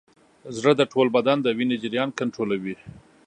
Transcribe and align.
زړه 0.57 0.71
د 0.77 0.81
ټول 0.91 1.07
بدن 1.17 1.37
د 1.41 1.47
وینې 1.57 1.77
جریان 1.83 2.09
کنټرولوي. 2.19 2.75